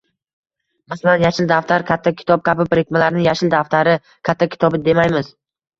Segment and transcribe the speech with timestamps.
[0.93, 3.97] Masalan, yashil daftar, katta kitob kabi birikmalarni yashil daftari,
[4.31, 5.37] katta kitobi demaymiz